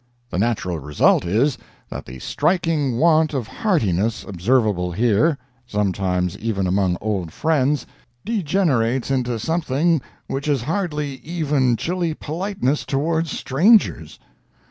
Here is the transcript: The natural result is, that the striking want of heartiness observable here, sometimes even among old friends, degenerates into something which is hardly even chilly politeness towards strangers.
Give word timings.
The 0.31 0.39
natural 0.39 0.79
result 0.79 1.25
is, 1.25 1.59
that 1.91 2.05
the 2.07 2.17
striking 2.17 2.97
want 2.97 3.35
of 3.35 3.47
heartiness 3.47 4.23
observable 4.27 4.91
here, 4.93 5.37
sometimes 5.67 6.35
even 6.39 6.65
among 6.65 6.97
old 6.99 7.31
friends, 7.31 7.85
degenerates 8.25 9.11
into 9.11 9.37
something 9.37 10.01
which 10.25 10.47
is 10.47 10.63
hardly 10.63 11.17
even 11.23 11.75
chilly 11.77 12.15
politeness 12.15 12.83
towards 12.83 13.29
strangers. 13.29 14.17